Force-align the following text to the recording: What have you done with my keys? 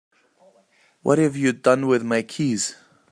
What 1.03 1.19
have 1.19 1.35
you 1.35 1.53
done 1.53 1.85
with 1.85 2.01
my 2.03 2.23
keys? 2.23 2.75